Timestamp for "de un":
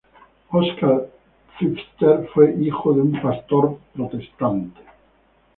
2.95-3.21